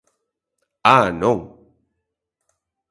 ¡Ah!, 0.95 1.07
non. 1.21 1.39